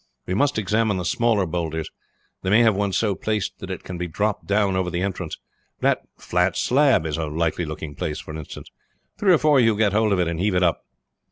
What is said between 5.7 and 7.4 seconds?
That flat slab is a